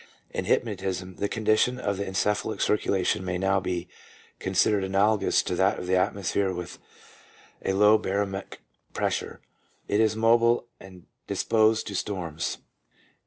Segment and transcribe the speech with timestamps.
[0.31, 3.87] In hypnotism" the con dition of the encephalic circulation may now be
[4.39, 6.79] considered analogous to that of the atmosphere with
[7.63, 8.61] a low baromic
[8.95, 9.41] pressure;
[9.87, 12.57] it is mobile and disposed to storms.